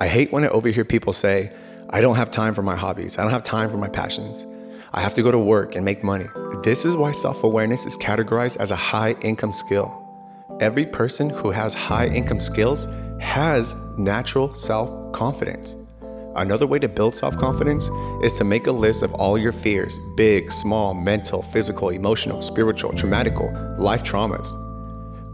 I 0.00 0.06
hate 0.06 0.32
when 0.32 0.44
I 0.44 0.48
overhear 0.48 0.86
people 0.86 1.12
say, 1.12 1.52
I 1.90 2.00
don't 2.00 2.16
have 2.16 2.30
time 2.30 2.54
for 2.54 2.62
my 2.62 2.74
hobbies. 2.74 3.18
I 3.18 3.22
don't 3.22 3.32
have 3.32 3.44
time 3.44 3.68
for 3.68 3.76
my 3.76 3.88
passions. 3.88 4.46
I 4.94 5.00
have 5.00 5.14
to 5.14 5.22
go 5.22 5.30
to 5.30 5.38
work 5.38 5.76
and 5.76 5.84
make 5.84 6.02
money. 6.02 6.24
This 6.62 6.86
is 6.86 6.96
why 6.96 7.12
self 7.12 7.44
awareness 7.44 7.84
is 7.84 7.98
categorized 7.98 8.56
as 8.56 8.70
a 8.70 8.76
high 8.76 9.12
income 9.20 9.52
skill. 9.52 9.94
Every 10.58 10.86
person 10.86 11.28
who 11.28 11.50
has 11.50 11.74
high 11.74 12.06
income 12.06 12.40
skills 12.40 12.86
has 13.20 13.74
natural 13.98 14.54
self 14.54 15.12
confidence. 15.12 15.76
Another 16.34 16.66
way 16.66 16.78
to 16.78 16.88
build 16.88 17.14
self 17.14 17.36
confidence 17.36 17.90
is 18.22 18.32
to 18.38 18.44
make 18.44 18.68
a 18.68 18.72
list 18.72 19.02
of 19.02 19.12
all 19.12 19.36
your 19.36 19.52
fears 19.52 19.98
big, 20.16 20.50
small, 20.50 20.94
mental, 20.94 21.42
physical, 21.42 21.90
emotional, 21.90 22.40
spiritual, 22.40 22.92
traumatical, 22.92 23.78
life 23.78 24.02
traumas. 24.02 24.48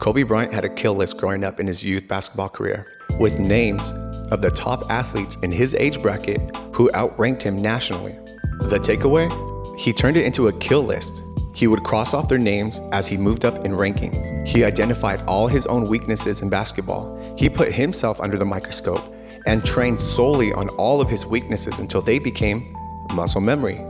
Kobe 0.00 0.24
Bryant 0.24 0.52
had 0.52 0.64
a 0.64 0.68
kill 0.68 0.94
list 0.94 1.18
growing 1.18 1.44
up 1.44 1.60
in 1.60 1.68
his 1.68 1.84
youth 1.84 2.08
basketball 2.08 2.48
career 2.48 2.88
with 3.20 3.38
names 3.38 3.92
of 4.30 4.42
the 4.42 4.50
top 4.50 4.90
athletes 4.90 5.36
in 5.42 5.52
his 5.52 5.74
age 5.74 6.00
bracket 6.02 6.56
who 6.72 6.90
outranked 6.94 7.42
him 7.42 7.56
nationally. 7.60 8.12
The 8.60 8.78
takeaway? 8.78 9.30
He 9.78 9.92
turned 9.92 10.16
it 10.16 10.24
into 10.24 10.48
a 10.48 10.52
kill 10.58 10.82
list. 10.82 11.22
He 11.54 11.66
would 11.66 11.84
cross 11.84 12.12
off 12.12 12.28
their 12.28 12.38
names 12.38 12.80
as 12.92 13.06
he 13.06 13.16
moved 13.16 13.44
up 13.44 13.64
in 13.64 13.72
rankings. 13.72 14.46
He 14.46 14.64
identified 14.64 15.22
all 15.26 15.46
his 15.46 15.66
own 15.66 15.88
weaknesses 15.88 16.42
in 16.42 16.50
basketball. 16.50 17.18
He 17.38 17.48
put 17.48 17.72
himself 17.72 18.20
under 18.20 18.36
the 18.36 18.44
microscope 18.44 19.02
and 19.46 19.64
trained 19.64 20.00
solely 20.00 20.52
on 20.52 20.68
all 20.70 21.00
of 21.00 21.08
his 21.08 21.24
weaknesses 21.24 21.78
until 21.78 22.02
they 22.02 22.18
became 22.18 22.76
muscle 23.14 23.40
memory, 23.40 23.80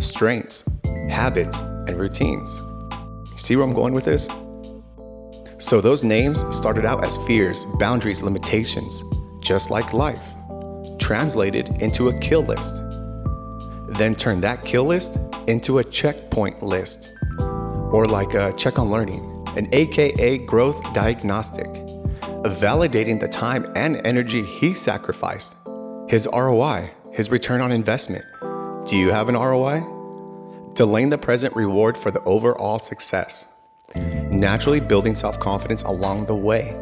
strengths, 0.00 0.64
habits, 1.08 1.60
and 1.60 1.98
routines. 1.98 2.60
See 3.36 3.56
where 3.56 3.64
I'm 3.64 3.74
going 3.74 3.94
with 3.94 4.04
this? 4.04 4.28
So, 5.58 5.80
those 5.80 6.04
names 6.04 6.44
started 6.54 6.84
out 6.84 7.04
as 7.04 7.16
fears, 7.26 7.64
boundaries, 7.78 8.22
limitations, 8.22 9.02
just 9.44 9.70
like 9.70 9.92
life, 9.92 10.34
translated 10.98 11.68
into 11.80 12.08
a 12.08 12.18
kill 12.18 12.42
list. 12.42 12.80
Then 13.88 14.14
turn 14.14 14.40
that 14.40 14.64
kill 14.64 14.84
list 14.84 15.18
into 15.46 15.78
a 15.78 15.84
checkpoint 15.84 16.62
list, 16.62 17.12
or 17.38 18.06
like 18.06 18.34
a 18.34 18.52
check 18.54 18.78
on 18.78 18.90
learning, 18.90 19.44
an 19.56 19.68
AKA 19.72 20.38
growth 20.38 20.92
diagnostic, 20.94 21.68
validating 22.42 23.20
the 23.20 23.28
time 23.28 23.70
and 23.76 24.04
energy 24.06 24.42
he 24.42 24.74
sacrificed, 24.74 25.56
his 26.08 26.26
ROI, 26.32 26.90
his 27.12 27.30
return 27.30 27.60
on 27.60 27.70
investment. 27.70 28.24
Do 28.86 28.96
you 28.96 29.10
have 29.10 29.28
an 29.28 29.36
ROI? 29.36 29.82
Delaying 30.72 31.10
the 31.10 31.18
present 31.18 31.54
reward 31.54 31.96
for 31.96 32.10
the 32.10 32.22
overall 32.24 32.78
success. 32.78 33.54
Naturally 33.94 34.80
building 34.80 35.14
self 35.14 35.38
confidence 35.38 35.82
along 35.84 36.26
the 36.26 36.34
way. 36.34 36.76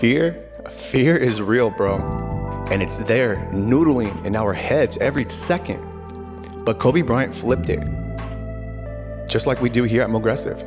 Fear 0.00 0.43
Fear 0.70 1.16
is 1.16 1.42
real, 1.42 1.70
bro. 1.70 1.96
And 2.70 2.82
it's 2.82 2.98
there, 2.98 3.36
noodling 3.52 4.24
in 4.24 4.34
our 4.34 4.52
heads 4.52 4.96
every 4.98 5.28
second. 5.28 5.84
But 6.64 6.78
Kobe 6.78 7.02
Bryant 7.02 7.34
flipped 7.34 7.68
it. 7.68 7.80
Just 9.28 9.46
like 9.46 9.60
we 9.60 9.68
do 9.68 9.84
here 9.84 10.02
at 10.02 10.10
Mogressive. 10.10 10.64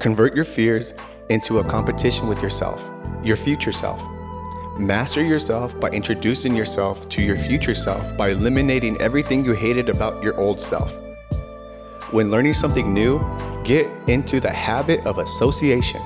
Convert 0.00 0.34
your 0.34 0.44
fears 0.44 0.94
into 1.28 1.60
a 1.60 1.64
competition 1.64 2.26
with 2.26 2.42
yourself, 2.42 2.90
your 3.22 3.36
future 3.36 3.72
self. 3.72 4.02
Master 4.78 5.22
yourself 5.22 5.78
by 5.78 5.90
introducing 5.90 6.56
yourself 6.56 7.08
to 7.10 7.22
your 7.22 7.36
future 7.36 7.74
self 7.74 8.16
by 8.16 8.30
eliminating 8.30 9.00
everything 9.00 9.44
you 9.44 9.52
hated 9.52 9.88
about 9.88 10.22
your 10.22 10.34
old 10.40 10.60
self. 10.60 10.96
When 12.10 12.30
learning 12.30 12.54
something 12.54 12.92
new, 12.92 13.20
get 13.62 13.86
into 14.08 14.40
the 14.40 14.50
habit 14.50 15.06
of 15.06 15.18
association. 15.18 16.00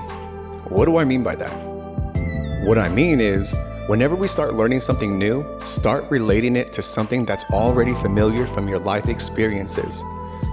What 0.69 0.84
do 0.84 0.98
I 0.98 1.05
mean 1.05 1.22
by 1.22 1.36
that? 1.36 1.73
What 2.65 2.79
I 2.79 2.89
mean 2.89 3.20
is, 3.20 3.55
whenever 3.89 4.17
we 4.17 4.27
start 4.27 4.55
learning 4.55 4.81
something 4.81 5.19
new, 5.19 5.45
start 5.67 6.11
relating 6.11 6.57
it 6.57 6.73
to 6.73 6.81
something 6.81 7.27
that's 7.27 7.45
already 7.51 7.93
familiar 7.93 8.47
from 8.47 8.69
your 8.69 8.79
life 8.79 9.11
experiences. 9.11 10.03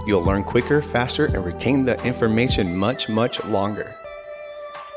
You'll 0.06 0.22
learn 0.22 0.44
quicker, 0.44 0.82
faster, 0.82 1.24
and 1.24 1.42
retain 1.42 1.86
the 1.86 1.98
information 2.04 2.76
much, 2.76 3.08
much 3.08 3.42
longer. 3.46 3.96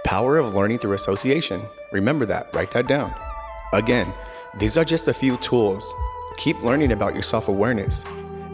Power 0.04 0.38
of 0.40 0.56
learning 0.56 0.80
through 0.80 0.92
association. 0.92 1.62
Remember 1.94 2.26
that, 2.26 2.54
write 2.54 2.72
that 2.72 2.86
down. 2.86 3.16
Again, 3.72 4.14
these 4.60 4.78
are 4.78 4.84
just 4.84 5.08
a 5.08 5.14
few 5.14 5.38
tools. 5.38 5.94
Keep 6.36 6.64
learning 6.64 6.92
about 6.92 7.14
your 7.14 7.24
self 7.24 7.48
awareness, 7.48 8.04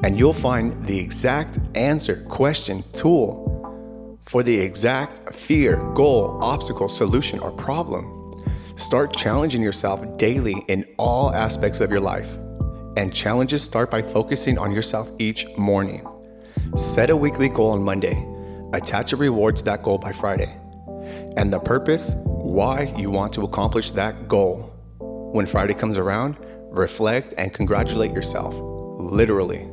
and 0.04 0.20
you'll 0.20 0.34
find 0.34 0.86
the 0.86 1.00
exact 1.00 1.58
answer, 1.74 2.24
question, 2.30 2.84
tool 2.94 4.20
for 4.28 4.44
the 4.44 4.56
exact 4.56 5.34
fear, 5.34 5.78
goal, 5.96 6.38
obstacle, 6.44 6.90
solution, 6.90 7.40
or 7.40 7.50
problem. 7.50 8.21
Start 8.78 9.16
challenging 9.16 9.62
yourself 9.62 10.02
daily 10.18 10.64
in 10.68 10.86
all 10.98 11.34
aspects 11.34 11.82
of 11.82 11.92
your 11.92 12.00
life. 12.00 12.38
And 12.96 13.14
challenges 13.14 13.64
start 13.64 13.92
by 13.92 14.02
focusing 14.02 14.58
on 14.58 14.72
yourself 14.72 15.10
each 15.20 15.46
morning. 15.58 16.08
Set 16.76 17.10
a 17.10 17.16
weekly 17.16 17.50
goal 17.50 17.72
on 17.72 17.84
Monday. 17.84 18.26
Attach 18.74 19.12
a 19.12 19.18
reward 19.18 19.58
to 19.58 19.66
that 19.66 19.84
goal 19.84 19.98
by 19.98 20.14
Friday. 20.14 20.58
And 21.36 21.52
the 21.52 21.60
purpose, 21.60 22.16
why 22.26 22.94
you 22.98 23.10
want 23.10 23.34
to 23.34 23.42
accomplish 23.42 23.92
that 23.92 24.28
goal. 24.28 24.74
When 25.00 25.46
Friday 25.46 25.74
comes 25.74 25.98
around, 25.98 26.38
reflect 26.70 27.34
and 27.38 27.54
congratulate 27.54 28.12
yourself. 28.12 28.56
Literally. 28.58 29.70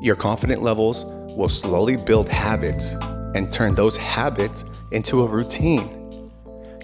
Your 0.00 0.16
confident 0.16 0.62
levels 0.62 1.04
will 1.36 1.48
slowly 1.48 1.96
build 1.96 2.28
habits 2.28 2.94
and 3.34 3.52
turn 3.52 3.74
those 3.74 3.96
habits 3.96 4.64
into 4.92 5.22
a 5.22 5.26
routine 5.26 6.03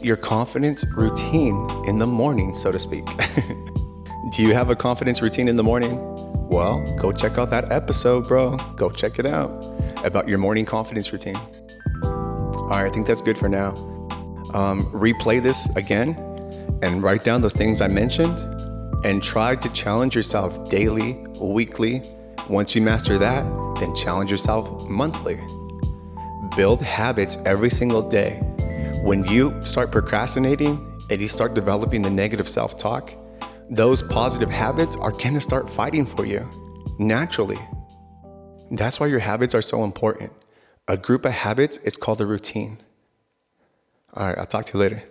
your 0.02 0.16
confidence 0.16 0.84
routine 0.96 1.68
in 1.86 1.98
the 1.98 2.06
morning, 2.06 2.54
so 2.54 2.72
to 2.72 2.78
speak. 2.78 3.04
Do 4.36 4.42
you 4.42 4.54
have 4.54 4.70
a 4.70 4.76
confidence 4.76 5.20
routine 5.22 5.48
in 5.48 5.56
the 5.56 5.62
morning? 5.62 5.98
Well, 6.48 6.82
go 6.96 7.12
check 7.12 7.38
out 7.38 7.50
that 7.50 7.70
episode, 7.72 8.26
bro. 8.28 8.56
Go 8.76 8.90
check 8.90 9.18
it 9.18 9.26
out 9.26 9.50
about 10.04 10.28
your 10.28 10.38
morning 10.38 10.64
confidence 10.64 11.12
routine. 11.12 11.36
All 12.02 12.68
right, 12.68 12.86
I 12.86 12.90
think 12.90 13.06
that's 13.06 13.22
good 13.22 13.38
for 13.38 13.48
now. 13.48 13.70
Um, 14.54 14.86
replay 14.92 15.42
this 15.42 15.74
again 15.76 16.16
and 16.82 17.02
write 17.02 17.24
down 17.24 17.40
those 17.40 17.54
things 17.54 17.80
I 17.80 17.88
mentioned 17.88 18.38
and 19.04 19.22
try 19.22 19.56
to 19.56 19.68
challenge 19.72 20.14
yourself 20.14 20.68
daily, 20.68 21.14
weekly. 21.40 22.02
Once 22.48 22.74
you 22.74 22.82
master 22.82 23.18
that, 23.18 23.44
then 23.78 23.94
challenge 23.94 24.30
yourself 24.30 24.88
monthly. 24.88 25.40
Build 26.56 26.82
habits 26.82 27.36
every 27.46 27.70
single 27.70 28.02
day 28.02 28.42
when 29.10 29.24
you 29.24 29.52
start 29.66 29.90
procrastinating 29.90 30.78
and 31.10 31.20
you 31.20 31.28
start 31.28 31.52
developing 31.52 32.00
the 32.00 32.08
negative 32.08 32.48
self 32.48 32.78
talk, 32.78 33.12
those 33.68 34.04
positive 34.04 34.48
habits 34.48 34.94
are 34.94 35.10
going 35.10 35.34
to 35.34 35.40
start 35.40 35.68
fighting 35.68 36.06
for 36.06 36.24
you 36.24 36.48
naturally. 37.00 37.58
That's 38.70 39.00
why 39.00 39.08
your 39.08 39.18
habits 39.18 39.52
are 39.52 39.62
so 39.62 39.82
important. 39.82 40.30
A 40.86 40.96
group 40.96 41.24
of 41.24 41.32
habits 41.32 41.78
is 41.78 41.96
called 41.96 42.20
a 42.20 42.24
routine. 42.24 42.78
All 44.14 44.28
right, 44.28 44.38
I'll 44.38 44.46
talk 44.46 44.66
to 44.66 44.74
you 44.74 44.80
later. 44.80 45.02